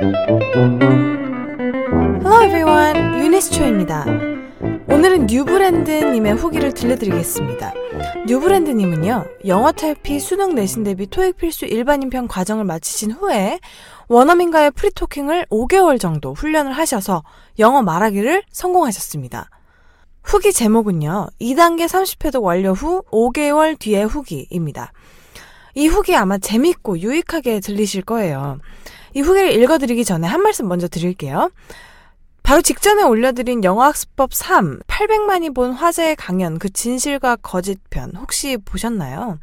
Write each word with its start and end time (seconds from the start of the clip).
Hello 0.00 0.30
everyone, 2.44 3.18
유니스초입니다. 3.20 4.04
오늘은 4.88 5.26
뉴브랜드님의 5.26 6.34
후기를 6.34 6.72
들려드리겠습니다. 6.72 7.72
뉴브랜드님은요, 8.28 9.24
영어 9.48 9.72
탈피 9.72 10.20
수능 10.20 10.54
내신 10.54 10.84
대비 10.84 11.08
토익 11.08 11.36
필수 11.38 11.64
일반인편 11.64 12.28
과정을 12.28 12.62
마치신 12.64 13.10
후에 13.10 13.58
원어민과의 14.06 14.70
프리토킹을 14.70 15.46
5개월 15.50 15.98
정도 15.98 16.32
훈련을 16.32 16.70
하셔서 16.70 17.24
영어 17.58 17.82
말하기를 17.82 18.44
성공하셨습니다. 18.52 19.50
후기 20.22 20.52
제목은요, 20.52 21.26
2단계 21.40 21.86
30회독 21.86 22.44
완료 22.44 22.72
후 22.72 23.02
5개월 23.10 23.76
뒤의 23.76 24.06
후기입니다. 24.06 24.92
이 25.74 25.88
후기 25.88 26.14
아마 26.14 26.38
재밌고 26.38 27.00
유익하게 27.00 27.58
들리실 27.58 28.02
거예요. 28.02 28.60
이 29.18 29.20
후기를 29.20 29.50
읽어드리기 29.50 30.04
전에 30.04 30.28
한 30.28 30.42
말씀 30.42 30.68
먼저 30.68 30.86
드릴게요. 30.86 31.50
바로 32.44 32.62
직전에 32.62 33.02
올려드린 33.02 33.64
영어학습법 33.64 34.32
3, 34.32 34.78
800만이 34.86 35.52
본 35.52 35.72
화제의 35.72 36.14
강연, 36.14 36.60
그 36.60 36.70
진실과 36.70 37.34
거짓 37.34 37.80
편, 37.90 38.12
혹시 38.14 38.56
보셨나요? 38.58 39.40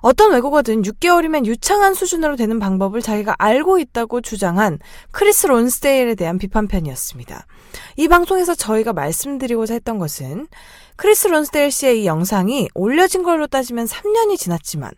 어떤 0.00 0.32
외국어든 0.32 0.82
6개월이면 0.82 1.46
유창한 1.46 1.94
수준으로 1.94 2.34
되는 2.34 2.58
방법을 2.58 3.00
자기가 3.00 3.36
알고 3.38 3.78
있다고 3.78 4.20
주장한 4.20 4.80
크리스 5.12 5.46
론스데일에 5.46 6.16
대한 6.16 6.36
비판편이었습니다. 6.36 7.46
이 7.98 8.08
방송에서 8.08 8.56
저희가 8.56 8.92
말씀드리고자 8.94 9.74
했던 9.74 9.98
것은 9.98 10.48
크리스 10.96 11.28
론스데일 11.28 11.70
씨의 11.70 12.02
이 12.02 12.06
영상이 12.06 12.68
올려진 12.74 13.22
걸로 13.22 13.46
따지면 13.46 13.86
3년이 13.86 14.36
지났지만 14.36 14.90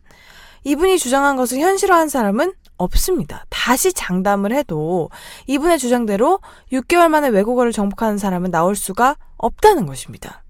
이분이 0.65 0.99
주장한 0.99 1.37
것을 1.37 1.59
현실화한 1.59 2.09
사람은 2.09 2.55
없습니다. 2.81 3.45
다시 3.49 3.93
장담을 3.93 4.53
해도 4.53 5.11
이분의 5.47 5.79
주장대로 5.79 6.41
6개월 6.73 7.09
만에 7.09 7.29
외국어를 7.29 7.73
정복하는 7.73 8.19
사람은 8.19 8.51
나올 8.51 8.75
수가 8.75 9.17
없다는 9.37 9.87
것입니다. 9.87 10.43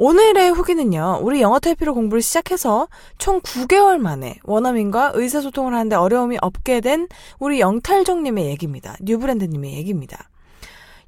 오늘의 0.00 0.50
후기는요, 0.50 1.18
우리 1.22 1.40
영어 1.40 1.58
탈피로 1.58 1.92
공부를 1.92 2.22
시작해서 2.22 2.86
총 3.18 3.40
9개월 3.40 3.98
만에 3.98 4.38
원어민과 4.44 5.12
의사소통을 5.14 5.74
하는데 5.74 5.96
어려움이 5.96 6.38
없게 6.40 6.80
된 6.80 7.08
우리 7.40 7.58
영탈종님의 7.58 8.46
얘기입니다. 8.46 8.96
뉴브랜드님의 9.00 9.74
얘기입니다. 9.74 10.30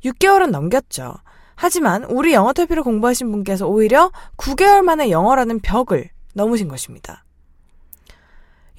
6개월은 0.05 0.51
넘겼죠. 0.51 1.15
하지만 1.55 2.05
우리 2.05 2.33
영어 2.33 2.53
탈피로 2.53 2.83
공부하신 2.83 3.31
분께서 3.31 3.69
오히려 3.69 4.11
9개월 4.37 4.83
만에 4.83 5.11
영어라는 5.11 5.61
벽을 5.61 6.09
넘으신 6.35 6.67
것입니다. 6.67 7.25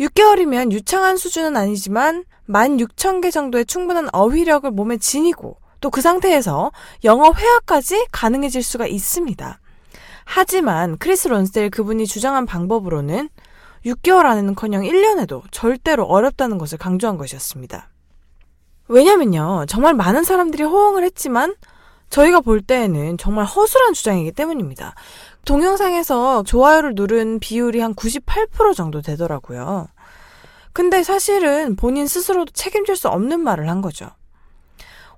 6개월이면 0.02 0.72
유창한 0.72 1.16
수준은 1.16 1.56
아니지만 1.56 2.26
16,000개 2.48 3.32
정도의 3.32 3.66
충분한 3.66 4.10
어휘력을 4.12 4.70
몸에 4.72 4.98
지니고 4.98 5.58
또 5.80 5.90
그 5.90 6.02
상태에서 6.02 6.72
영어 7.04 7.34
회화까지 7.34 8.08
가능해질 8.12 8.62
수가 8.64 8.86
있습니다. 8.88 9.60
하지만 10.26 10.98
크리스 10.98 11.28
론스델 11.28 11.70
그분이 11.70 12.06
주장한 12.06 12.46
방법으로는 12.46 13.30
6개월 13.86 14.26
안에는커녕 14.26 14.84
1년에도 14.84 15.42
절대로 15.52 16.06
어렵다는 16.06 16.58
것을 16.60 16.78
강조한 16.78 17.18
것이었습니다. 17.18 17.90
왜냐면요. 18.88 19.66
정말 19.68 19.96
많은 19.96 20.24
사람들이 20.24 20.64
호응을 20.64 21.04
했지만 21.04 21.56
저희가 22.10 22.42
볼 22.42 22.62
때에는 22.62 23.18
정말 23.18 23.46
허술한 23.46 23.94
주장이기 23.94 24.34
때문입니다. 24.34 24.94
동영상에서 25.46 26.44
좋아요를 26.44 26.94
누른 26.96 27.40
비율이 27.40 27.80
한 27.80 27.96
98% 27.96 28.76
정도 28.76 29.02
되더라고요. 29.02 29.88
근데 30.74 31.04
사실은 31.04 31.76
본인 31.76 32.08
스스로도 32.08 32.52
책임질 32.54 32.96
수 32.96 33.10
없는 33.10 33.40
말을 33.40 33.70
한 33.70 33.82
거죠. 33.82 34.10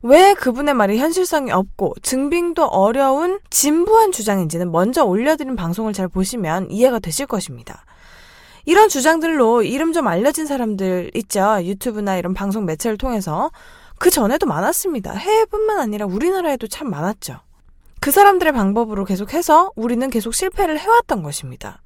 왜 0.01 0.33
그분의 0.33 0.73
말이 0.73 0.97
현실성이 0.97 1.51
없고 1.51 1.95
증빙도 2.01 2.65
어려운 2.65 3.39
진부한 3.49 4.11
주장인지는 4.11 4.71
먼저 4.71 5.05
올려드린 5.05 5.55
방송을 5.55 5.93
잘 5.93 6.09
보시면 6.09 6.71
이해가 6.71 6.99
되실 6.99 7.25
것입니다. 7.25 7.85
이런 8.65 8.89
주장들로 8.89 9.63
이름 9.63 9.93
좀 9.93 10.07
알려진 10.07 10.45
사람들 10.45 11.11
있죠. 11.15 11.59
유튜브나 11.61 12.17
이런 12.17 12.33
방송 12.33 12.65
매체를 12.65 12.97
통해서 12.97 13.51
그 13.97 14.09
전에도 14.09 14.45
많았습니다. 14.45 15.13
해외뿐만 15.13 15.79
아니라 15.79 16.05
우리나라에도 16.05 16.67
참 16.67 16.89
많았죠. 16.89 17.39
그 18.03 18.11
사람들의 18.11 18.51
방법으로 18.51 19.05
계속해서 19.05 19.71
우리는 19.77 20.09
계속 20.09 20.33
실패를 20.33 20.77
해왔던 20.77 21.23
것입니다. 21.23 21.81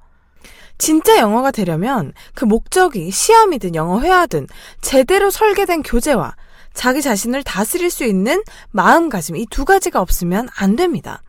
진짜 0.76 1.16
영어가 1.18 1.52
되려면 1.52 2.12
그 2.34 2.44
목적이 2.44 3.12
시험이든 3.12 3.76
영어 3.76 4.00
회화든 4.00 4.48
제대로 4.80 5.30
설계된 5.30 5.84
교재와 5.84 6.34
자기 6.74 7.02
자신을 7.02 7.44
다스릴 7.44 7.88
수 7.88 8.02
있는 8.02 8.42
마음가짐 8.72 9.36
이 9.36 9.46
두 9.48 9.64
가지가 9.64 10.00
없으면 10.00 10.48
안 10.56 10.74
됩니다. 10.74 11.22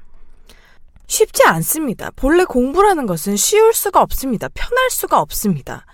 쉽지 1.05 1.43
않습니다. 1.43 2.09
본래 2.15 2.43
공부라는 2.43 3.05
것은 3.05 3.35
쉬울 3.37 3.75
수가 3.75 4.01
없습니다. 4.01 4.47
편할 4.55 4.89
수가 4.89 5.19
없습니다. 5.19 5.85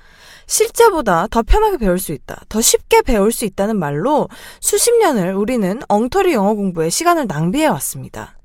실제보다 0.48 1.28
더 1.28 1.44
편하게 1.44 1.80
배울 1.80 2.00
수 2.00 2.14
있다. 2.14 2.44
더 2.48 2.62
쉽게 2.62 3.02
배울 3.02 3.34
수 3.34 3.44
있다는 3.44 3.78
말로 3.78 4.30
수십 4.62 4.98
년을 5.00 5.34
우리는 5.34 5.82
엉터리 5.90 6.32
영어 6.32 6.54
공부에 6.54 6.90
시간을 6.90 7.28
낭비해 7.28 7.68
왔습니다. 7.68 8.38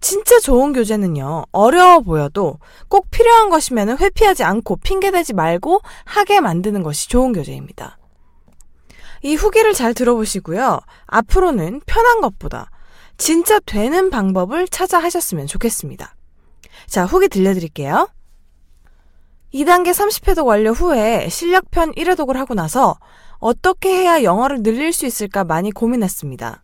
진짜 0.00 0.40
좋은 0.40 0.72
교재는요, 0.72 1.44
어려워 1.52 2.00
보여도 2.00 2.58
꼭 2.88 3.10
필요한 3.10 3.50
것이면 3.50 3.98
회피하지 3.98 4.44
않고 4.44 4.76
핑계대지 4.76 5.34
말고 5.34 5.80
하게 6.04 6.40
만드는 6.40 6.82
것이 6.82 7.08
좋은 7.08 7.32
교재입니다. 7.32 7.98
이 9.22 9.34
후기를 9.34 9.74
잘 9.74 9.92
들어보시고요. 9.92 10.80
앞으로는 11.06 11.82
편한 11.84 12.22
것보다 12.22 12.70
진짜 13.18 13.60
되는 13.60 14.08
방법을 14.08 14.68
찾아 14.68 14.98
하셨으면 14.98 15.46
좋겠습니다. 15.46 16.14
자, 16.86 17.04
후기 17.04 17.28
들려드릴게요. 17.28 18.08
2단계 19.52 19.90
30회독 19.90 20.46
완료 20.46 20.72
후에 20.72 21.28
실력편 21.28 21.92
1회독을 21.92 22.34
하고 22.34 22.54
나서 22.54 22.98
어떻게 23.38 23.90
해야 23.90 24.22
영어를 24.22 24.62
늘릴 24.62 24.92
수 24.92 25.04
있을까 25.04 25.44
많이 25.44 25.70
고민했습니다. 25.70 26.62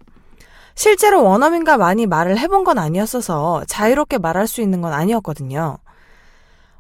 실제로 0.76 1.25
원어민과 1.25 1.78
많이 1.78 2.06
말을 2.06 2.38
해본 2.38 2.62
건 2.64 2.78
아니었어서 2.78 3.64
자유롭게 3.66 4.19
말할 4.19 4.47
수 4.47 4.60
있는 4.60 4.82
건 4.82 4.92
아니었거든요. 4.92 5.78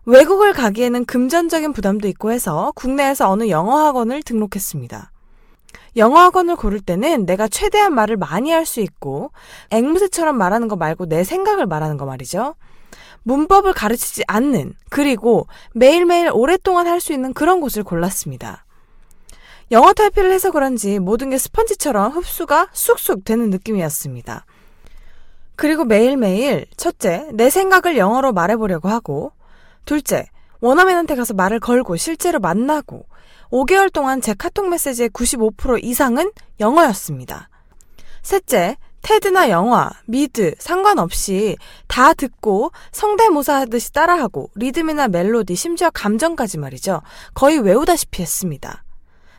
외국을 0.04 0.52
가기에는 0.52 1.06
금전적인 1.06 1.72
부담도 1.72 2.06
있고 2.08 2.30
해서 2.30 2.72
국내에서 2.76 3.28
어느 3.28 3.48
영어 3.48 3.78
학원을 3.86 4.22
등록했습니다. 4.22 5.10
영어 5.96 6.20
학원을 6.20 6.56
고를 6.56 6.80
때는 6.80 7.24
내가 7.24 7.48
최대한 7.48 7.94
말을 7.94 8.18
많이 8.18 8.50
할 8.52 8.66
수 8.66 8.80
있고 8.80 9.32
앵무새처럼 9.70 10.36
말하는 10.36 10.68
거 10.68 10.76
말고 10.76 11.06
내 11.06 11.24
생각을 11.24 11.66
말하는 11.66 11.96
거 11.96 12.04
말이죠. 12.04 12.54
문법을 13.22 13.72
가르치지 13.72 14.24
않는 14.26 14.74
그리고 14.90 15.48
매일매일 15.74 16.30
오랫동안 16.32 16.86
할 16.86 17.00
수 17.00 17.14
있는 17.14 17.32
그런 17.32 17.60
곳을 17.60 17.82
골랐습니다. 17.82 18.65
영어 19.72 19.92
탈피를 19.92 20.30
해서 20.30 20.52
그런지 20.52 21.00
모든 21.00 21.30
게 21.30 21.38
스펀지처럼 21.38 22.12
흡수가 22.12 22.68
쑥쑥 22.72 23.24
되는 23.24 23.50
느낌이었습니다. 23.50 24.46
그리고 25.56 25.84
매일매일 25.84 26.66
첫째, 26.76 27.28
내 27.32 27.50
생각을 27.50 27.96
영어로 27.96 28.32
말해보려고 28.32 28.88
하고 28.88 29.32
둘째, 29.84 30.26
원어민한테 30.60 31.16
가서 31.16 31.34
말을 31.34 31.58
걸고 31.58 31.96
실제로 31.96 32.38
만나고 32.38 33.06
5개월 33.50 33.92
동안 33.92 34.20
제 34.20 34.34
카톡 34.34 34.68
메시지의 34.68 35.10
95% 35.10 35.82
이상은 35.82 36.30
영어였습니다. 36.60 37.48
셋째, 38.22 38.76
TED나 39.02 39.50
영화, 39.50 39.90
미드 40.06 40.54
상관없이 40.58 41.56
다 41.86 42.12
듣고 42.12 42.72
성대모사 42.92 43.60
하듯이 43.60 43.92
따라하고 43.92 44.50
리듬이나 44.56 45.08
멜로디, 45.08 45.54
심지어 45.54 45.90
감정까지 45.90 46.58
말이죠. 46.58 47.02
거의 47.34 47.58
외우다시피 47.58 48.22
했습니다. 48.22 48.84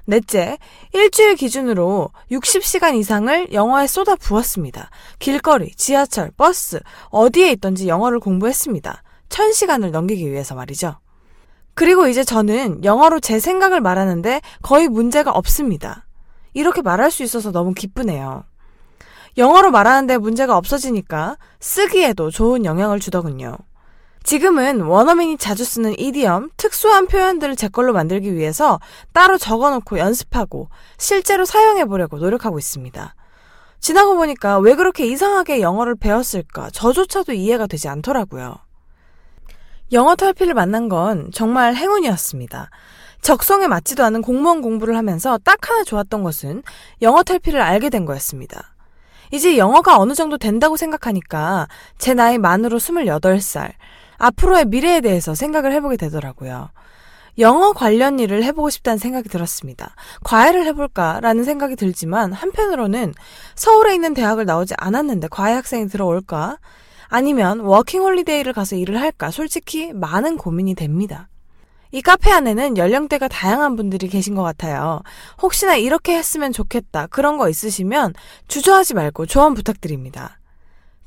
넷째, 0.09 0.57
일주일 0.94 1.35
기준으로 1.35 2.11
60시간 2.31 2.96
이상을 2.96 3.52
영어에 3.52 3.87
쏟아 3.87 4.16
부었습니다. 4.16 4.90
길거리, 5.20 5.72
지하철, 5.76 6.31
버스, 6.37 6.79
어디에 7.09 7.52
있던지 7.52 7.90
영어를 7.90 8.22
공부했습니다. 8.22 9.03
1000시간을 9.28 9.91
넘기기 9.91 10.31
위해서 10.31 10.55
말이죠. 10.55 10.96
그리고 11.73 12.08
이제 12.08 12.23
저는 12.23 12.85
영어로 12.85 13.20
제 13.20 13.41
생각을 13.41 13.81
말하는데 13.81 14.40
거의 14.61 14.87
문제가 14.87 15.31
없습니다. 15.31 16.08
이렇게 16.53 16.81
말할 16.81 17.11
수 17.11 17.22
있어서 17.23 17.52
너무 17.52 17.73
기쁘네요. 17.73 18.46
영어로 19.37 19.72
말하는데 19.72 20.17
문제가 20.20 20.55
없어지니까 20.55 21.37
쓰기에도 21.59 22.31
좋은 22.31 22.64
영향을 22.64 23.02
주더군요. 23.02 23.58
지금은 24.28 24.82
원어민이 24.82 25.38
자주 25.38 25.64
쓰는 25.64 25.97
이디엄, 25.97 26.50
특수한 26.58 27.08
표현들을 27.08 27.56
제 27.56 27.70
걸로 27.70 27.94
만들기 27.94 28.35
위해서 28.35 28.78
따로 29.14 29.38
적어놓고 29.38 30.00
연습하고 30.00 30.68
실제로 30.97 31.46
사용해보려고 31.46 32.18
노력하고 32.18 32.59
있습니다. 32.59 33.16
지나고 33.79 34.18
보니까 34.18 34.59
왜 34.59 34.76
그렇게 34.76 35.06
이상하게 35.06 35.62
영어를 35.62 35.96
배웠을까 35.96 36.72
저조차도 36.72 37.32
이해가 37.32 37.68
되지 37.68 37.88
않더라고요. 37.88 38.58
영어 39.94 40.18
탈피를 40.18 40.53
만난 40.53 40.90
건 40.90 41.29
정말 41.34 41.78
행운이었습니다. 41.78 42.70
적성에 43.22 43.68
맞지도 43.68 44.03
않은 44.03 44.22
공무원 44.22 44.62
공부를 44.62 44.97
하면서 44.97 45.38
딱 45.38 45.70
하나 45.70 45.85
좋았던 45.85 46.24
것은 46.24 46.64
영어 47.02 47.24
탈피를 47.24 47.62
알게 47.62 47.90
된 47.90 48.03
거였습니다. 48.03 48.76
이제 49.32 49.58
영어가 49.58 49.97
어느 49.97 50.14
정도 50.14 50.38
된다고 50.38 50.76
생각하니까 50.76 51.70
제 51.97 52.14
나이 52.14 52.38
만으로 52.38 52.78
28살, 52.78 53.72
앞으로의 54.17 54.66
미래에 54.66 55.02
대해서 55.02 55.35
생각을 55.35 55.72
해보게 55.73 55.97
되더라고요. 55.97 56.69
영어 57.40 57.72
관련 57.72 58.19
일을 58.19 58.43
해보고 58.43 58.69
싶다는 58.69 58.97
생각이 58.97 59.29
들었습니다. 59.29 59.93
과외를 60.23 60.66
해볼까라는 60.66 61.43
생각이 61.43 61.75
들지만 61.75 62.34
한편으로는 62.34 63.14
서울에 63.55 63.93
있는 63.93 64.14
대학을 64.14 64.46
나오지 64.46 64.73
않았는데 64.78 65.28
과외 65.29 65.53
학생이 65.53 65.87
들어올까? 65.87 66.58
아니면 67.09 67.59
워킹 67.59 68.02
홀리데이를 68.02 68.53
가서 68.53 68.75
일을 68.75 68.99
할까? 68.99 69.29
솔직히 69.31 69.93
많은 69.93 70.37
고민이 70.37 70.73
됩니다. 70.75 71.29
이 71.91 72.02
카페 72.02 72.31
안에는 72.31 72.78
연령대가 72.78 73.28
다양한 73.28 73.75
분들이 73.75 74.08
계신 74.09 74.35
것 74.35 74.43
같아요. 74.43 75.02
혹시나 75.41 75.75
이렇게 75.75 76.17
했으면 76.17 76.52
좋겠다. 76.52 77.08
그런 77.08 77.37
거 77.37 77.49
있으시면 77.49 78.14
주저하지 78.47 78.93
말고 78.96 79.25
조언 79.28 79.53
부탁드립니다. 79.53 80.37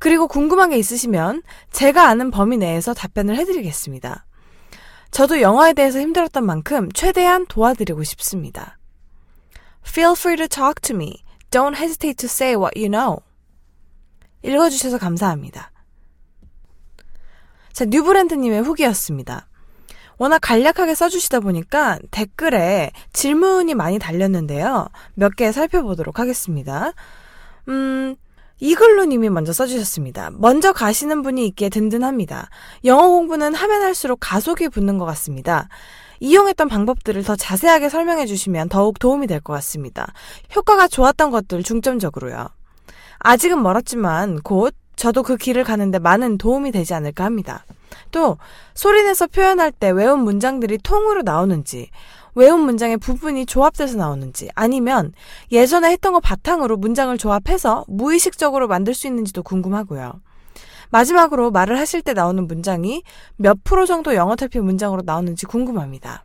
그리고 0.00 0.26
궁금한 0.26 0.70
게 0.70 0.78
있으시면 0.78 1.42
제가 1.70 2.08
아는 2.08 2.30
범위 2.30 2.56
내에서 2.56 2.94
답변을 2.94 3.36
해드리겠습니다. 3.36 4.24
저도 5.10 5.40
영어에 5.42 5.74
대해서 5.74 6.00
힘들었던 6.00 6.44
만큼 6.44 6.90
최대한 6.92 7.46
도와드리고 7.46 8.02
싶습니다. 8.04 8.78
Feel 9.86 10.12
free 10.16 10.36
to 10.36 10.48
talk 10.48 10.80
to 10.82 10.96
me. 10.96 11.22
Don't 11.50 11.76
hesitate 11.76 12.14
to 12.14 12.26
say 12.26 12.54
what 12.54 12.78
you 12.78 12.88
know. 12.90 13.18
읽어주셔서 14.42 14.98
감사합니다. 14.98 15.70
자, 17.72 17.84
뉴브랜드님의 17.84 18.62
후기였습니다. 18.62 19.48
워낙 20.16 20.38
간략하게 20.40 20.94
써주시다 20.94 21.40
보니까 21.40 21.98
댓글에 22.10 22.92
질문이 23.12 23.74
많이 23.74 23.98
달렸는데요. 23.98 24.88
몇 25.14 25.34
개 25.36 25.52
살펴보도록 25.52 26.18
하겠습니다. 26.18 26.92
음, 27.68 28.16
이글루님이 28.60 29.30
먼저 29.30 29.52
써주셨습니다. 29.52 30.30
먼저 30.34 30.72
가시는 30.72 31.22
분이 31.22 31.46
있기에 31.48 31.70
든든합니다. 31.70 32.50
영어 32.84 33.08
공부는 33.08 33.54
하면 33.54 33.82
할수록 33.82 34.18
가속이 34.20 34.68
붙는 34.68 34.98
것 34.98 35.06
같습니다. 35.06 35.68
이용했던 36.20 36.68
방법들을 36.68 37.24
더 37.24 37.34
자세하게 37.34 37.88
설명해 37.88 38.26
주시면 38.26 38.68
더욱 38.68 38.98
도움이 38.98 39.26
될 39.26 39.40
것 39.40 39.54
같습니다. 39.54 40.12
효과가 40.54 40.86
좋았던 40.88 41.30
것들 41.30 41.62
중점적으로요. 41.62 42.48
아직은 43.20 43.62
멀었지만 43.62 44.40
곧 44.42 44.74
저도 44.96 45.22
그 45.22 45.38
길을 45.38 45.64
가는데 45.64 45.98
많은 45.98 46.36
도움이 46.36 46.72
되지 46.72 46.92
않을까 46.92 47.24
합니다. 47.24 47.64
또 48.10 48.36
소리내서 48.74 49.28
표현할 49.28 49.72
때 49.72 49.90
외운 49.90 50.20
문장들이 50.20 50.78
통으로 50.78 51.22
나오는지 51.22 51.88
외운 52.34 52.60
문장의 52.60 52.96
부분이 52.98 53.46
조합돼서 53.46 53.96
나오는지 53.96 54.50
아니면 54.54 55.12
예전에 55.52 55.90
했던 55.90 56.12
거 56.12 56.20
바탕으로 56.20 56.76
문장을 56.76 57.16
조합해서 57.18 57.84
무의식적으로 57.88 58.68
만들 58.68 58.94
수 58.94 59.06
있는지도 59.06 59.42
궁금하고요. 59.42 60.20
마지막으로 60.90 61.50
말을 61.50 61.78
하실 61.78 62.02
때 62.02 62.12
나오는 62.12 62.46
문장이 62.46 63.02
몇 63.36 63.62
프로 63.64 63.86
정도 63.86 64.14
영어 64.14 64.36
탈피 64.36 64.60
문장으로 64.60 65.02
나오는지 65.04 65.46
궁금합니다. 65.46 66.24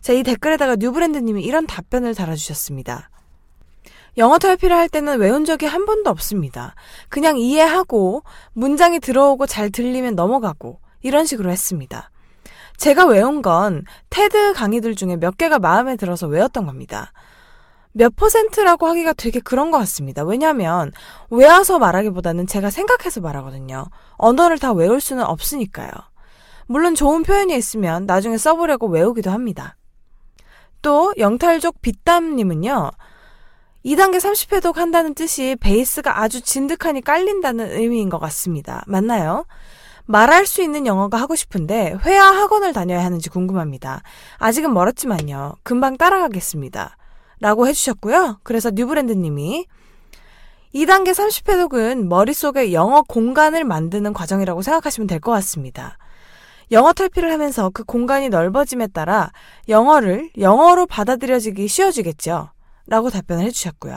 자, 0.00 0.12
이 0.12 0.22
댓글에다가 0.22 0.76
뉴브랜드님이 0.76 1.42
이런 1.42 1.66
답변을 1.66 2.14
달아주셨습니다. 2.14 3.10
영어 4.18 4.38
탈피를 4.38 4.76
할 4.76 4.88
때는 4.88 5.18
외운 5.18 5.44
적이 5.44 5.66
한 5.66 5.86
번도 5.86 6.10
없습니다. 6.10 6.74
그냥 7.08 7.38
이해하고 7.38 8.22
문장이 8.52 9.00
들어오고 9.00 9.46
잘 9.46 9.70
들리면 9.70 10.16
넘어가고 10.16 10.80
이런 11.02 11.24
식으로 11.24 11.50
했습니다. 11.50 12.10
제가 12.78 13.06
외운 13.06 13.42
건 13.42 13.84
테드 14.08 14.54
강의들 14.54 14.94
중에 14.94 15.16
몇 15.16 15.36
개가 15.36 15.58
마음에 15.58 15.96
들어서 15.96 16.26
외웠던 16.26 16.64
겁니다. 16.64 17.12
몇 17.92 18.14
퍼센트라고 18.14 18.86
하기가 18.86 19.12
되게 19.14 19.40
그런 19.40 19.70
것 19.70 19.78
같습니다. 19.78 20.22
왜냐하면 20.22 20.92
외워서 21.30 21.78
말하기보다는 21.80 22.46
제가 22.46 22.70
생각해서 22.70 23.20
말하거든요. 23.20 23.86
언어를 24.12 24.58
다 24.58 24.72
외울 24.72 25.00
수는 25.00 25.24
없으니까요. 25.24 25.90
물론 26.66 26.94
좋은 26.94 27.24
표현이 27.24 27.56
있으면 27.56 28.06
나중에 28.06 28.38
써보려고 28.38 28.86
외우기도 28.86 29.30
합니다. 29.30 29.76
또 30.80 31.12
영탈족 31.18 31.82
빗담님은요. 31.82 32.90
2단계 33.84 34.16
30회독 34.18 34.74
한다는 34.74 35.14
뜻이 35.14 35.56
베이스가 35.60 36.20
아주 36.20 36.40
진득하니 36.40 37.00
깔린다는 37.00 37.72
의미인 37.72 38.08
것 38.10 38.18
같습니다. 38.18 38.84
맞나요? 38.86 39.46
말할 40.08 40.46
수 40.46 40.62
있는 40.62 40.86
영어가 40.86 41.18
하고 41.20 41.36
싶은데 41.36 41.94
회화 42.04 42.30
학원을 42.34 42.72
다녀야 42.72 43.04
하는지 43.04 43.28
궁금합니다. 43.28 44.02
아직은 44.38 44.72
멀었지만요. 44.72 45.56
금방 45.62 45.98
따라가겠습니다. 45.98 46.96
라고 47.40 47.68
해주셨고요. 47.68 48.40
그래서 48.42 48.70
뉴브랜드님이 48.70 49.66
2단계 50.74 51.10
30회독은 51.12 52.06
머릿속에 52.06 52.72
영어 52.72 53.02
공간을 53.02 53.64
만드는 53.64 54.14
과정이라고 54.14 54.62
생각하시면 54.62 55.06
될 55.06 55.20
것 55.20 55.30
같습니다. 55.32 55.98
영어 56.70 56.92
탈피를 56.94 57.30
하면서 57.30 57.70
그 57.70 57.84
공간이 57.84 58.30
넓어짐에 58.30 58.88
따라 58.88 59.30
영어를 59.68 60.30
영어로 60.38 60.86
받아들여지기 60.86 61.68
쉬워지겠죠. 61.68 62.50
라고 62.86 63.10
답변을 63.10 63.44
해주셨고요. 63.44 63.96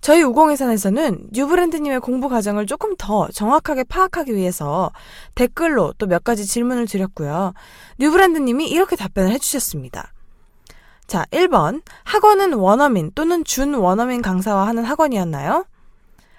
저희 0.00 0.22
우공회산에서는 0.22 1.28
뉴브랜드님의 1.32 2.00
공부 2.00 2.28
과정을 2.28 2.66
조금 2.66 2.94
더 2.96 3.28
정확하게 3.28 3.84
파악하기 3.84 4.34
위해서 4.34 4.92
댓글로 5.34 5.94
또 5.98 6.06
몇 6.06 6.22
가지 6.22 6.46
질문을 6.46 6.86
드렸고요. 6.86 7.52
뉴브랜드님이 7.98 8.68
이렇게 8.68 8.94
답변을 8.94 9.32
해주셨습니다. 9.32 10.12
자, 11.06 11.24
1번. 11.32 11.82
학원은 12.04 12.54
원어민 12.54 13.10
또는 13.14 13.44
준 13.44 13.74
원어민 13.74 14.22
강사와 14.22 14.66
하는 14.68 14.84
학원이었나요? 14.84 15.66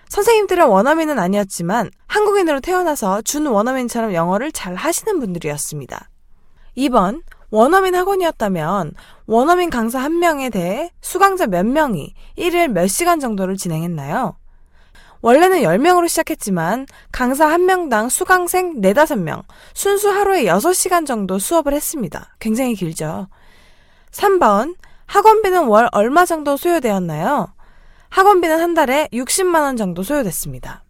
선생님들은 0.09 0.65
원어민은 0.67 1.19
아니었지만 1.19 1.91
한국인으로 2.07 2.61
태어나서 2.61 3.21
준 3.23 3.45
원어민처럼 3.47 4.13
영어를 4.13 4.53
잘 4.53 4.75
하시는 4.75 5.19
분들이었습니다. 5.19 6.09
2번. 6.77 7.21
원어민 7.49 7.95
학원이었다면 7.95 8.93
원어민 9.25 9.69
강사 9.69 9.99
한 9.99 10.19
명에 10.19 10.49
대해 10.49 10.91
수강자 11.01 11.47
몇 11.47 11.65
명이 11.65 12.13
1일 12.37 12.69
몇 12.69 12.87
시간 12.87 13.19
정도를 13.19 13.55
진행했나요? 13.57 14.37
원래는 15.21 15.61
10명으로 15.61 16.07
시작했지만 16.07 16.85
강사 17.11 17.47
한 17.47 17.65
명당 17.65 18.09
수강생 18.09 18.81
4, 18.81 18.93
5명, 18.93 19.43
순수 19.73 20.09
하루에 20.09 20.43
6시간 20.43 21.05
정도 21.05 21.39
수업을 21.39 21.73
했습니다. 21.73 22.35
굉장히 22.39 22.75
길죠. 22.75 23.27
3번, 24.11 24.75
학원비는 25.07 25.65
월 25.65 25.89
얼마 25.91 26.25
정도 26.25 26.55
소요되었나요? 26.55 27.53
학원비는 28.09 28.59
한 28.59 28.73
달에 28.73 29.09
60만원 29.11 29.77
정도 29.77 30.03
소요됐습니다. 30.03 30.83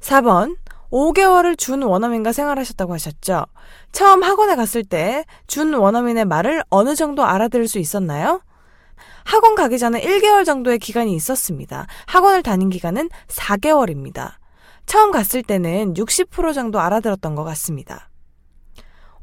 4번, 0.00 0.56
5개월을 0.92 1.56
준 1.58 1.82
원어민과 1.82 2.32
생활하셨다고 2.32 2.92
하셨죠. 2.94 3.46
처음 3.92 4.22
학원에 4.22 4.54
갔을 4.56 4.84
때 4.84 5.24
준 5.46 5.74
원어민의 5.74 6.24
말을 6.26 6.62
어느 6.70 6.94
정도 6.94 7.24
알아들을 7.24 7.66
수 7.68 7.78
있었나요? 7.78 8.42
학원 9.24 9.54
가기 9.54 9.78
전에 9.78 10.00
1개월 10.00 10.44
정도의 10.44 10.78
기간이 10.78 11.14
있었습니다. 11.14 11.86
학원을 12.06 12.42
다닌 12.42 12.70
기간은 12.70 13.08
4개월입니다. 13.28 14.32
처음 14.86 15.10
갔을 15.10 15.42
때는 15.42 15.94
60% 15.94 16.54
정도 16.54 16.80
알아들었던 16.80 17.34
것 17.34 17.44
같습니다. 17.44 18.10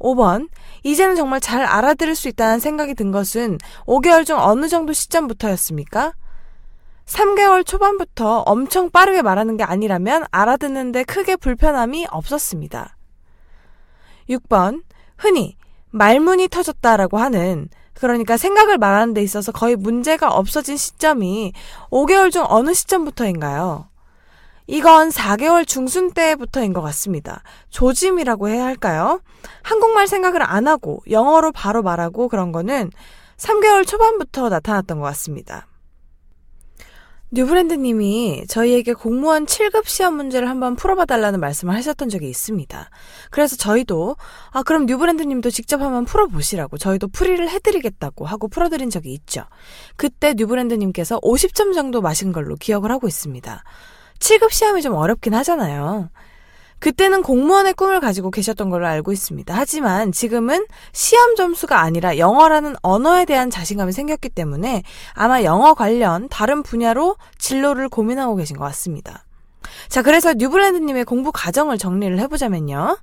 5번. 0.00 0.48
이제는 0.82 1.14
정말 1.14 1.40
잘 1.40 1.62
알아들을 1.64 2.14
수 2.14 2.28
있다는 2.28 2.58
생각이 2.58 2.94
든 2.94 3.10
것은 3.10 3.58
5개월 3.86 4.24
중 4.24 4.38
어느 4.38 4.68
정도 4.68 4.92
시점부터였습니까? 4.94 6.14
3개월 7.10 7.66
초반부터 7.66 8.42
엄청 8.46 8.88
빠르게 8.88 9.20
말하는 9.20 9.56
게 9.56 9.64
아니라면 9.64 10.26
알아듣는데 10.30 11.04
크게 11.04 11.36
불편함이 11.36 12.06
없었습니다. 12.08 12.96
6번. 14.28 14.84
흔히 15.18 15.56
말문이 15.90 16.48
터졌다라고 16.48 17.18
하는 17.18 17.68
그러니까 17.94 18.36
생각을 18.36 18.78
말하는 18.78 19.12
데 19.12 19.22
있어서 19.22 19.50
거의 19.50 19.74
문제가 19.74 20.30
없어진 20.32 20.76
시점이 20.76 21.52
5개월 21.90 22.30
중 22.30 22.46
어느 22.48 22.72
시점부터인가요? 22.72 23.88
이건 24.68 25.08
4개월 25.08 25.66
중순 25.66 26.12
때부터인 26.12 26.72
것 26.72 26.80
같습니다. 26.80 27.42
조짐이라고 27.70 28.48
해야 28.48 28.64
할까요? 28.64 29.20
한국말 29.62 30.06
생각을 30.06 30.42
안 30.44 30.68
하고 30.68 31.02
영어로 31.10 31.50
바로 31.50 31.82
말하고 31.82 32.28
그런 32.28 32.52
거는 32.52 32.92
3개월 33.36 33.84
초반부터 33.84 34.48
나타났던 34.48 35.00
것 35.00 35.06
같습니다. 35.06 35.66
뉴브랜드님이 37.32 38.46
저희에게 38.48 38.92
공무원 38.92 39.46
7급 39.46 39.86
시험 39.86 40.14
문제를 40.16 40.48
한번 40.48 40.74
풀어봐 40.74 41.04
달라는 41.04 41.38
말씀을 41.38 41.74
하셨던 41.76 42.08
적이 42.08 42.28
있습니다. 42.28 42.90
그래서 43.30 43.56
저희도 43.56 44.16
아 44.50 44.62
그럼 44.64 44.86
뉴브랜드님도 44.86 45.50
직접 45.50 45.80
한번 45.80 46.04
풀어보시라고 46.04 46.76
저희도 46.76 47.08
풀이를 47.08 47.48
해드리겠다고 47.48 48.26
하고 48.26 48.48
풀어드린 48.48 48.90
적이 48.90 49.12
있죠. 49.14 49.44
그때 49.96 50.34
뉴브랜드님께서 50.36 51.20
50점 51.20 51.72
정도 51.72 52.00
마신 52.00 52.32
걸로 52.32 52.56
기억을 52.56 52.90
하고 52.90 53.06
있습니다. 53.06 53.62
7급 54.18 54.50
시험이 54.50 54.82
좀 54.82 54.94
어렵긴 54.94 55.32
하잖아요. 55.34 56.10
그때는 56.80 57.22
공무원의 57.22 57.74
꿈을 57.74 58.00
가지고 58.00 58.30
계셨던 58.30 58.70
걸로 58.70 58.86
알고 58.86 59.12
있습니다. 59.12 59.54
하지만 59.54 60.12
지금은 60.12 60.66
시험 60.92 61.36
점수가 61.36 61.78
아니라 61.78 62.18
영어라는 62.18 62.74
언어에 62.82 63.26
대한 63.26 63.50
자신감이 63.50 63.92
생겼기 63.92 64.30
때문에 64.30 64.82
아마 65.12 65.42
영어 65.44 65.74
관련 65.74 66.28
다른 66.28 66.62
분야로 66.62 67.16
진로를 67.38 67.88
고민하고 67.88 68.34
계신 68.36 68.56
것 68.56 68.64
같습니다. 68.64 69.24
자, 69.88 70.02
그래서 70.02 70.34
뉴브랜드님의 70.34 71.04
공부 71.04 71.30
과정을 71.32 71.78
정리를 71.78 72.18
해보자면요. 72.18 72.96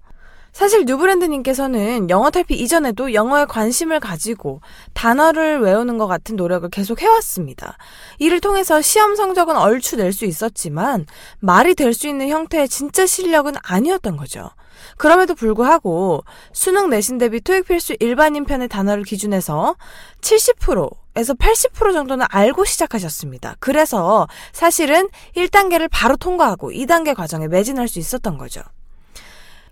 사실 0.58 0.86
뉴브랜드님께서는 0.86 2.10
영어 2.10 2.32
탈피 2.32 2.56
이전에도 2.56 3.14
영어에 3.14 3.46
관심을 3.46 4.00
가지고 4.00 4.62
단어를 4.96 5.60
외우는 5.60 6.00
것 6.00 6.08
같은 6.08 6.36
노력을 6.36 6.68
계속 6.72 7.00
해왔습니다. 7.04 7.78
이를 8.18 8.42
통해서 8.42 8.82
시험 8.82 9.16
성적은 9.16 9.56
얼추 9.56 9.98
낼 9.98 10.12
수 10.12 10.26
있었지만 10.26 11.06
말이 11.40 11.76
될 11.76 11.94
수 11.94 12.08
있는 12.08 12.30
형태의 12.30 12.70
진짜 12.70 13.06
실력은 13.06 13.54
아니었던 13.62 14.18
거죠. 14.18 14.50
그럼에도 14.98 15.36
불구하고 15.36 16.24
수능 16.54 16.90
내신 16.90 17.20
대비 17.20 17.40
토익 17.40 17.68
필수 17.68 17.96
일반인 18.00 18.44
편의 18.44 18.68
단어를 18.68 19.04
기준해서 19.04 19.76
70%에서 20.22 21.36
80% 21.36 21.94
정도는 21.94 22.26
알고 22.32 22.66
시작하셨습니다. 22.66 23.58
그래서 23.60 24.28
사실은 24.54 25.08
1단계를 25.36 25.88
바로 25.92 26.18
통과하고 26.18 26.72
2단계 26.72 27.14
과정에 27.14 27.48
매진할 27.48 27.88
수 27.88 28.00
있었던 28.00 28.40
거죠. 28.40 28.62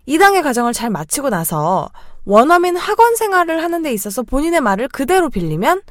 2단계 0.07 0.43
과정을 0.43 0.73
잘 0.73 0.89
마치고 0.89 1.29
나서 1.29 1.89
원어민 2.25 2.75
학원 2.75 3.15
생활을 3.15 3.63
하는 3.63 3.81
데 3.83 3.93
있어서 3.93 4.23
본인의 4.23 4.61
말을 4.61 4.87
그대로 4.87 5.29
빌리면 5.29 5.81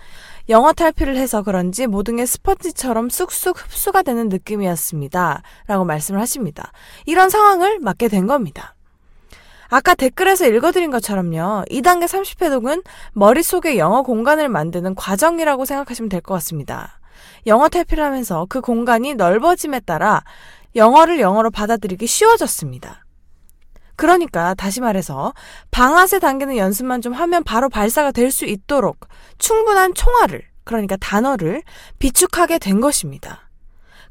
영어 0.49 0.73
탈피를 0.73 1.17
해서 1.17 1.43
그런지 1.43 1.87
모든 1.87 2.17
게 2.17 2.27
스펀지처럼 2.27 3.09
쑥쑥 3.09 3.59
흡수가 3.59 4.03
되는 4.03 4.29
느낌이었습니다. 4.29 5.43
라고 5.67 5.85
말씀을 5.85 6.21
하십니다. 6.21 6.73
이런 7.07 7.31
상황을 7.31 7.79
맞게 7.81 8.09
된 8.09 8.27
겁니다. 8.27 8.75
아까 9.69 9.95
댓글에서 9.95 10.47
읽어드린 10.47 10.91
것처럼요. 10.91 11.65
2단계 11.71 12.05
30회독은 12.05 12.85
머릿속에 13.13 13.79
영어 13.79 14.03
공간을 14.03 14.49
만드는 14.49 14.95
과정이라고 14.95 15.65
생각하시면 15.65 16.09
될 16.11 16.21
것 16.21 16.35
같습니다. 16.35 17.01
영어 17.47 17.69
탈피를 17.69 18.05
하면서 18.05 18.47
그 18.49 18.61
공간이 18.61 19.15
넓어짐에 19.15 19.81
따라 19.81 20.23
영어를 20.77 21.21
영어로 21.21 21.51
받아들이기 21.51 22.07
쉬워졌습니다. 22.07 23.04
그러니까 23.97 24.55
다시 24.55 24.81
말해서 24.81 25.33
방아쇠 25.71 26.19
당기는 26.19 26.57
연습만 26.57 27.01
좀 27.01 27.13
하면 27.13 27.45
바로 27.45 27.69
발사가 27.69 28.11
될 28.11 28.31
수 28.31 28.45
있도록 28.45 29.07
충분한 29.39 29.95
총알을 29.95 30.43
그러니까 30.65 30.97
단어를 30.97 31.63
비축하게 31.99 32.59
된 32.59 32.81
것입니다. 32.81 33.49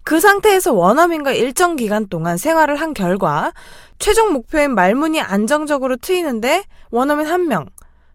그 0.04 0.20
상태에서 0.20 0.74
원어민과 0.74 1.32
일정 1.34 1.75
기간 1.75 2.08
동안 2.08 2.38
생활을 2.38 2.80
한 2.80 2.94
결과 2.94 3.54
최종 4.00 4.34
목표인 4.34 4.75
말문이 4.75 5.20
안정적으로 5.22 5.98
트이는데 5.98 6.63
원어민 6.92 7.25
1명 7.25 7.68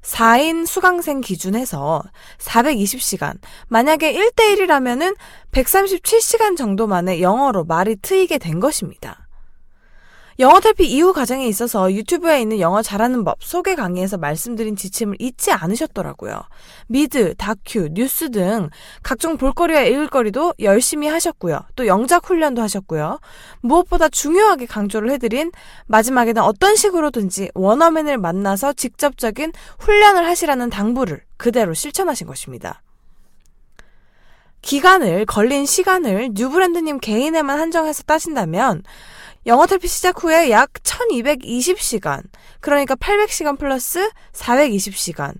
4인 0.02 0.66
수강생 0.66 1.20
기준해서 1.20 2.02
420시간, 2.38 3.38
만약에 3.68 4.12
1대1이라면은 4.14 5.16
137시간 5.52 6.56
정도 6.56 6.86
만에 6.86 7.20
영어로 7.20 7.64
말이 7.64 7.96
트이게 7.96 8.38
된 8.38 8.60
것입니다. 8.60 9.27
영어 10.40 10.60
탈피 10.60 10.86
이후 10.86 11.12
과정에 11.12 11.48
있어서 11.48 11.92
유튜브에 11.92 12.40
있는 12.40 12.60
영어 12.60 12.80
잘하는 12.80 13.24
법 13.24 13.42
소개 13.42 13.74
강의에서 13.74 14.18
말씀드린 14.18 14.76
지침을 14.76 15.16
잊지 15.18 15.50
않으셨더라고요. 15.50 16.40
미드, 16.86 17.34
다큐, 17.34 17.88
뉴스 17.92 18.30
등 18.30 18.70
각종 19.02 19.36
볼거리와 19.36 19.82
읽을거리도 19.82 20.54
열심히 20.60 21.08
하셨고요. 21.08 21.58
또 21.74 21.88
영작 21.88 22.30
훈련도 22.30 22.62
하셨고요. 22.62 23.18
무엇보다 23.62 24.08
중요하게 24.08 24.66
강조를 24.66 25.10
해드린 25.10 25.50
마지막에는 25.86 26.40
어떤 26.40 26.76
식으로든지 26.76 27.50
원어민을 27.54 28.16
만나서 28.18 28.74
직접적인 28.74 29.52
훈련을 29.80 30.24
하시라는 30.24 30.70
당부를 30.70 31.20
그대로 31.36 31.74
실천하신 31.74 32.28
것입니다. 32.28 32.80
기간을, 34.62 35.26
걸린 35.26 35.66
시간을 35.66 36.30
뉴브랜드님 36.34 36.98
개인에만 36.98 37.58
한정해서 37.58 38.02
따진다면 38.04 38.82
영어 39.48 39.64
탈피 39.64 39.88
시작 39.88 40.22
후에 40.22 40.50
약 40.50 40.74
1220시간, 40.74 42.22
그러니까 42.60 42.94
800시간 42.96 43.58
플러스 43.58 44.10
420시간. 44.34 45.32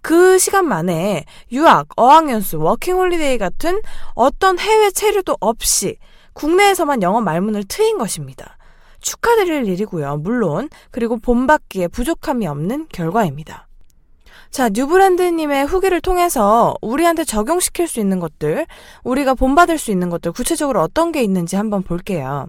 그 0.00 0.36
시간 0.40 0.66
만에 0.66 1.24
유학, 1.52 1.86
어학연수, 1.94 2.58
워킹홀리데이 2.58 3.38
같은 3.38 3.80
어떤 4.14 4.58
해외 4.58 4.90
체류도 4.90 5.36
없이 5.38 5.96
국내에서만 6.32 7.02
영어 7.02 7.20
말문을 7.20 7.62
트인 7.68 7.98
것입니다. 7.98 8.58
축하드릴 9.00 9.68
일이고요. 9.68 10.16
물론 10.16 10.68
그리고 10.90 11.16
본받기에 11.18 11.86
부족함이 11.86 12.48
없는 12.48 12.88
결과입니다. 12.92 13.68
자, 14.50 14.70
뉴브랜드님의 14.70 15.66
후기를 15.66 16.00
통해서 16.00 16.74
우리한테 16.82 17.22
적용시킬 17.22 17.86
수 17.86 18.00
있는 18.00 18.18
것들, 18.18 18.66
우리가 19.04 19.34
본받을 19.34 19.78
수 19.78 19.92
있는 19.92 20.10
것들, 20.10 20.32
구체적으로 20.32 20.80
어떤 20.80 21.12
게 21.12 21.22
있는지 21.22 21.54
한번 21.54 21.84
볼게요. 21.84 22.48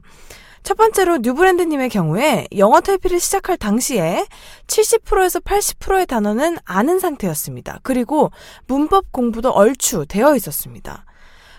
첫 0.64 0.78
번째로 0.78 1.18
뉴브랜드님의 1.18 1.90
경우에 1.90 2.48
영어 2.58 2.80
탈피를 2.80 3.20
시작할 3.20 3.58
당시에 3.58 4.26
70%에서 4.68 5.42
80%의 5.42 6.06
단어는 6.06 6.58
아는 6.64 7.00
상태였습니다. 7.00 7.80
그리고 7.84 8.32
문법 8.66 9.12
공부도 9.12 9.52
얼추 9.52 10.06
되어 10.08 10.36
있었습니다. 10.36 11.06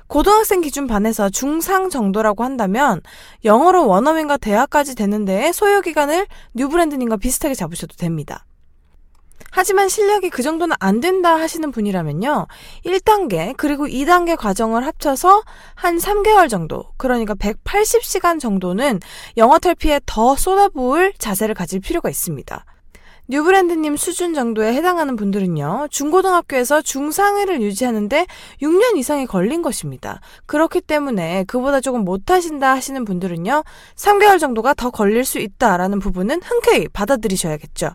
고등학생 0.07 0.61
기준 0.61 0.87
반에서 0.87 1.29
중상 1.29 1.91
정도라고 1.91 2.45
한다면 2.45 3.01
영어로 3.45 3.87
원어민과 3.89 4.39
대학까지 4.39 4.95
되는 4.95 5.25
데에 5.25 5.53
소요 5.53 5.81
기간을 5.81 6.27
뉴브랜드님과 6.55 7.17
비슷하게 7.17 7.55
잡으셔도 7.55 7.97
됩니다. 7.97 8.47
하지만 9.57 9.89
실력이 9.89 10.31
그 10.31 10.43
정도는 10.43 10.75
안 10.81 10.99
된다 10.99 11.37
하시는 11.37 11.71
분이라면요. 11.71 12.49
1단계 12.85 13.55
그리고 13.57 13.87
2단계 13.87 14.37
과정을 14.37 14.85
합쳐서 14.85 15.45
한 15.77 15.97
3개월 15.97 16.49
정도, 16.49 16.87
그러니까 16.97 17.35
180시간 17.35 18.41
정도는 18.41 18.99
영어 19.37 19.61
탈피에 19.61 20.01
더 20.07 20.35
쏟아부을 20.35 21.13
자세를 21.19 21.55
가질 21.55 21.79
필요가 21.79 22.11
있습니다. 22.11 22.65
뉴브랜드님 23.29 23.97
수준 23.97 24.35
정도에 24.35 24.75
해당하는 24.75 25.15
분들은요, 25.15 25.87
중고등학교에서 25.89 26.83
중상회를 26.83 27.63
유지하는데 27.63 28.27
6년 28.61 28.97
이상이 28.97 29.25
걸린 29.25 29.63
것입니다. 29.63 30.21
그렇기 30.47 30.81
때문에 30.81 31.45
그보다 31.47 31.81
조금 31.81 32.05
못하신다 32.05 32.73
하시는 32.73 33.05
분들은요, 33.05 33.63
3개월 33.95 34.41
정도가 34.41 34.75
더 34.75 34.91
걸릴 34.91 35.25
수 35.25 35.39
있다라는 35.39 36.01
부분은 36.01 36.41
흔쾌히 36.43 36.89
받아들이셔야겠죠. 36.89 37.91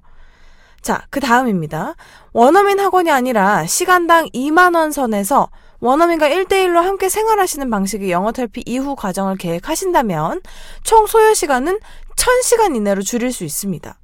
자, 0.82 1.06
그 1.10 1.20
다음입니다. 1.20 1.96
원어민 2.34 2.80
학원이 2.80 3.12
아니라 3.12 3.66
시간당 3.66 4.28
2만원 4.28 4.92
선에서 4.92 5.50
원어민과 5.80 6.30
1대1로 6.30 6.82
함께 6.82 7.10
생활하시는 7.10 7.70
방식의 7.70 8.12
영어 8.12 8.32
탈피 8.32 8.64
이후 8.66 8.96
과정을 8.96 9.38
계획하신다면 9.38 10.42
총 10.84 11.08
소요 11.08 11.34
시간은 11.34 11.80
1000시간 12.18 12.76
이내로 12.76 13.02
줄일 13.02 13.32
수 13.32 13.46
있습니다. 13.46 13.98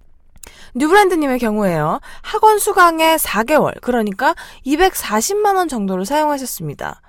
뉴브랜드님의 0.76 1.40
경우에요. 1.40 2.00
학원 2.22 2.60
수강에 2.60 3.16
4개월, 3.16 3.80
그러니까 3.82 4.36
240만원 4.66 5.70
정도를 5.70 6.06
사용하셨습니다. 6.06 7.02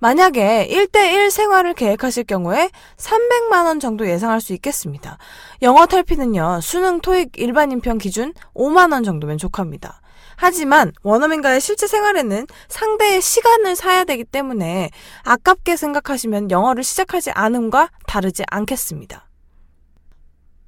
만약에 0.00 0.66
1대1 0.70 1.30
생활을 1.30 1.74
계획하실 1.74 2.24
경우에 2.24 2.70
300만원 2.96 3.80
정도 3.80 4.08
예상할 4.08 4.40
수 4.40 4.54
있겠습니다. 4.54 5.18
영어 5.60 5.86
탈피는요, 5.86 6.60
수능 6.62 7.00
토익 7.00 7.38
일반인평 7.38 7.98
기준 7.98 8.32
5만원 8.54 9.04
정도면 9.04 9.36
족합니다. 9.36 10.00
하지만 10.36 10.92
원어민과의 11.02 11.60
실제 11.60 11.86
생활에는 11.86 12.46
상대의 12.68 13.20
시간을 13.20 13.76
사야 13.76 14.04
되기 14.04 14.24
때문에 14.24 14.88
아깝게 15.22 15.76
생각하시면 15.76 16.50
영어를 16.50 16.82
시작하지 16.82 17.30
않음과 17.32 17.90
다르지 18.06 18.42
않겠습니다. 18.50 19.28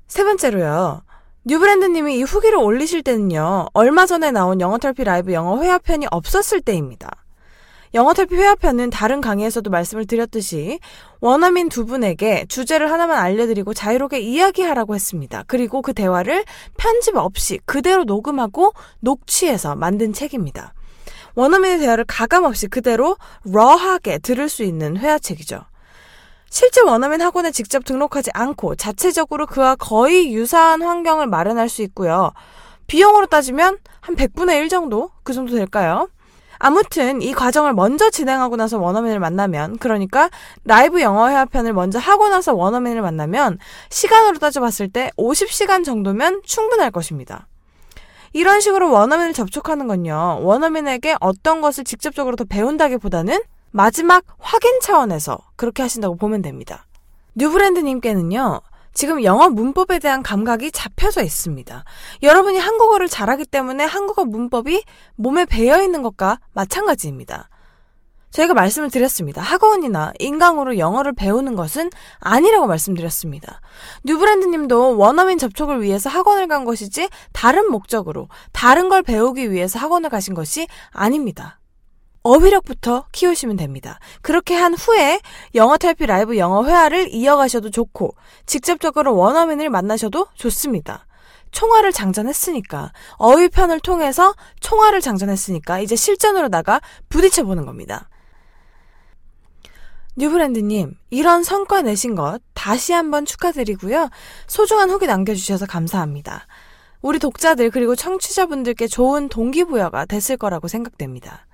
세 0.09 0.25
번째로요. 0.25 1.05
뉴브랜드님이 1.45 2.19
이 2.19 2.23
후기를 2.23 2.59
올리실 2.59 3.03
때는요, 3.03 3.69
얼마 3.73 4.05
전에 4.05 4.31
나온 4.31 4.61
영어 4.61 4.77
탈피 4.77 5.05
라이브 5.05 5.33
영어 5.33 5.63
회화편이 5.63 6.07
없었을 6.11 6.61
때입니다. 6.61 7.22
영어탈피 7.95 8.35
회화편은 8.35 8.89
다른 8.89 9.21
강의에서도 9.21 9.69
말씀을 9.69 10.07
드렸듯이 10.07 10.81
원어민 11.21 11.69
두 11.69 11.85
분에게 11.85 12.47
주제를 12.47 12.91
하나만 12.91 13.19
알려드리고 13.19 13.75
자유롭게 13.75 14.19
이야기하라고 14.21 14.95
했습니다. 14.95 15.45
그리고 15.47 15.83
그 15.83 15.93
대화를 15.93 16.45
편집 16.79 17.17
없이 17.17 17.59
그대로 17.67 18.05
녹음하고 18.05 18.73
녹취해서 19.01 19.77
만든 19.77 20.15
책입니다. 20.15 20.73
원어민의 21.35 21.81
대화를 21.81 22.05
가감없이 22.07 22.67
그대로 22.67 23.17
러하게 23.45 24.19
들을 24.19 24.49
수 24.49 24.63
있는 24.63 24.97
회화책이죠. 24.97 25.61
실제 26.49 26.81
원어민 26.83 27.21
학원에 27.21 27.51
직접 27.51 27.85
등록하지 27.85 28.31
않고 28.33 28.77
자체적으로 28.77 29.47
그와 29.47 29.75
거의 29.75 30.35
유사한 30.35 30.83
환경을 30.83 31.27
마련할 31.27 31.69
수 31.69 31.83
있고요. 31.83 32.33
비용으로 32.87 33.27
따지면 33.27 33.79
한 34.01 34.17
100분의 34.17 34.61
1 34.61 34.69
정도? 34.69 35.11
그 35.23 35.33
정도 35.33 35.55
될까요? 35.57 36.09
아무튼 36.65 37.23
이 37.23 37.33
과정을 37.33 37.73
먼저 37.73 38.09
진행하고 38.09 38.55
나서 38.55 38.79
원어민을 38.79 39.19
만나면 39.19 39.79
그러니까 39.79 40.31
라이브 40.65 41.03
영어 41.03 41.29
회화편을 41.29 41.73
먼저 41.73 41.99
하고 41.99 42.29
나서 42.29 42.55
원어민을 42.55 43.03
만나면 43.03 43.59
시간으로 43.91 44.39
따져봤을 44.39 44.89
때 44.89 45.11
50시간 45.19 45.85
정도면 45.85 46.43
충분할 46.45 46.93
것입니다. 46.93 47.49
이런 48.33 48.61
식으로 48.61 48.93
원어민을 48.93 49.33
접촉하는 49.33 49.89
건요. 49.89 50.39
원어민에게 50.43 51.17
어떤 51.21 51.63
것을 51.63 51.83
직접적으로 51.83 52.37
더 52.37 52.45
배운다기보다는 52.45 53.41
마지막 53.73 54.23
확인 54.39 54.79
차원에서 54.81 55.39
그렇게 55.57 55.83
하신다고 55.83 56.15
보면 56.15 56.43
됩니다. 56.43 56.87
뉴브랜드님께는요. 57.35 58.61
지금 58.95 59.25
영어 59.25 59.49
문법에 59.49 59.99
대한 59.99 60.23
감각이 60.23 60.71
잡혀져 60.73 61.23
있습니다. 61.23 61.85
여러분이 62.23 62.59
한국어를 62.59 63.09
잘하기 63.09 63.47
때문에 63.47 63.85
한국어 63.85 64.25
문법이 64.25 64.83
몸에 65.17 65.45
배어 65.45 65.83
있는 65.83 66.03
것과 66.03 66.39
마찬가지입니다. 66.53 67.49
저희가 68.33 68.55
말씀을 68.55 68.91
드렸습니다. 68.91 69.43
학원이나 69.43 70.13
인강으로 70.19 70.79
영어를 70.79 71.13
배우는 71.13 71.55
것은 71.55 71.91
아니라고 72.19 72.67
말씀드렸습니다. 72.67 73.61
뉴브랜드 74.05 74.47
님도 74.47 74.97
원어민 74.97 75.39
접촉을 75.39 75.83
위해서 75.83 76.09
학원을 76.09 76.49
간 76.49 76.65
것이지 76.65 77.11
다른 77.33 77.71
목적으로 77.71 78.29
다른 78.53 78.89
걸 78.89 79.03
배우기 79.03 79.53
위해서 79.53 79.79
학원을 79.79 80.09
가신 80.09 80.35
것이 80.35 80.67
아닙니다. 80.91 81.59
어휘력부터 82.23 83.07
키우시면 83.13 83.57
됩니다. 83.57 83.99
그렇게 84.21 84.55
한 84.55 84.75
후에 84.75 85.21
영어 85.55 85.77
탈피 85.77 86.07
라이브 86.07 86.39
영어 86.39 86.65
회화를 86.65 87.13
이어가셔도 87.13 87.71
좋고 87.71 88.15
직접적으로 88.47 89.17
원어민을 89.17 89.71
만나셔도 89.71 90.29
좋습니다. 90.35 91.07
총알을 91.51 91.93
장전했으니까 91.93 92.93
어휘편을 93.19 93.81
통해서 93.81 94.35
총알을 94.61 95.01
장전했으니까 95.01 95.81
이제 95.81 95.97
실전으로 95.97 96.49
나가 96.49 96.81
부딪혀 97.09 97.45
보는 97.45 97.67
겁니다. 97.67 98.09
뉴브랜드님, 100.17 100.95
이런 101.11 101.43
성과 101.43 101.81
내신 101.81 102.15
것 102.15 102.41
다시 102.53 102.93
한번 102.93 103.25
축하드리고요. 103.25 104.11
소중한 104.47 104.91
후기 104.91 105.07
남겨주셔서 105.07 105.67
감사합니다. 105.67 106.47
우리 107.01 107.19
독자들 107.19 107.71
그리고 107.71 107.97
청취자분들께 107.97 108.89
좋은 108.89 109.29
동기부여가 109.29 110.05
됐을 110.05 110.37
거라고 110.37 110.69
생각됩니다. 110.69 111.47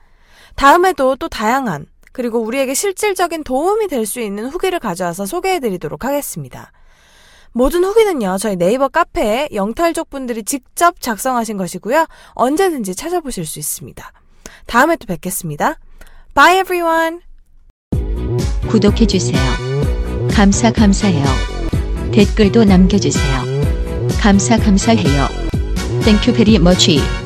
다음에도 0.59 1.15
또 1.17 1.29
다양한 1.29 1.87
그리고 2.13 2.41
우리에게 2.41 2.75
실질적인 2.75 3.45
도움이 3.45 3.87
될 3.87 4.05
수 4.07 4.21
있는 4.21 4.49
후기를 4.49 4.81
가져와서 4.81 5.25
소개해드리도록 5.25 6.05
하겠습니다. 6.05 6.73
모든 7.53 7.85
후기는요, 7.85 8.39
저희 8.39 8.57
네이버 8.57 8.89
카페에 8.89 9.49
영탈족 9.55 10.11
분들이 10.11 10.43
직접 10.43 11.01
작성하신 11.01 11.57
것이고요. 11.57 12.07
언제든지 12.33 12.95
찾아보실 12.95 13.47
수 13.47 13.59
있습니다. 13.59 14.13
다음에 14.67 14.97
또 14.97 15.07
뵙겠습니다. 15.07 15.79
Bye 16.35 16.59
everyone! 16.61 17.21
구독해주세요. 18.69 19.39
감사 20.33 20.73
감사해요. 20.73 21.25
댓글도 22.13 22.65
남겨주세요. 22.65 23.43
감사 24.21 24.59
감사해요. 24.59 25.29
Thank 26.03 26.27
you 26.29 26.35
very 26.35 26.57
much. 26.57 27.18